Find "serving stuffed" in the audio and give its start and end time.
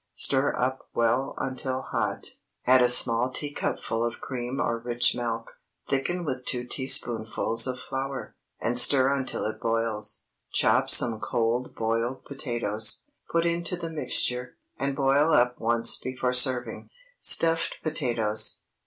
16.33-17.77